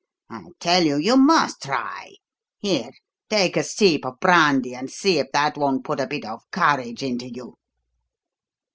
I 0.31 0.41
tell 0.59 0.83
you 0.83 0.97
you 0.97 1.15
must 1.15 1.61
try! 1.61 2.15
Here, 2.57 2.89
take 3.29 3.55
a 3.55 3.61
sip 3.61 4.03
of 4.03 4.19
brandy, 4.19 4.73
and 4.73 4.89
see 4.89 5.19
if 5.19 5.27
that 5.33 5.57
won't 5.57 5.83
put 5.83 5.99
a 5.99 6.07
bit 6.07 6.25
of 6.25 6.41
courage 6.51 7.03
into 7.03 7.29
you. 7.31 7.53